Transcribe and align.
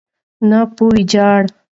نه 0.49 0.59
په 0.75 0.83
ویجاړۍ. 0.95 1.47